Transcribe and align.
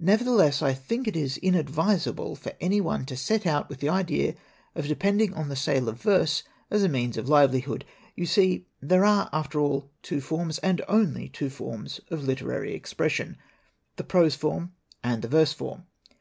"Nevertheless, 0.00 0.60
I 0.60 0.74
think 0.74 1.06
it 1.06 1.14
is 1.14 1.36
inadvisable 1.36 2.34
for 2.34 2.50
any 2.60 2.80
one 2.80 3.06
to 3.06 3.16
set 3.16 3.46
out 3.46 3.68
with 3.68 3.78
the 3.78 3.88
idea 3.88 4.34
of 4.74 4.88
depending 4.88 5.32
on 5.34 5.48
the 5.48 5.54
sale 5.54 5.88
of 5.88 6.00
verse 6.02 6.42
as 6.68 6.82
a 6.82 6.88
means 6.88 7.16
of 7.16 7.28
livelihood. 7.28 7.84
You 8.16 8.26
see, 8.26 8.66
there 8.82 9.04
are, 9.04 9.30
after 9.32 9.60
all, 9.60 9.88
two 10.02 10.20
forms, 10.20 10.58
and 10.64 10.82
only 10.88 11.28
two 11.28 11.48
forms, 11.48 12.00
of 12.10 12.24
literary 12.24 12.74
expression 12.74 13.36
the 13.94 14.02
prose 14.02 14.34
form 14.34 14.72
and 15.04 15.22
the 15.22 15.28
verse 15.28 15.52
form. 15.52 15.86